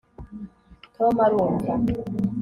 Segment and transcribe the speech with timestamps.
[0.95, 1.71] tom arumva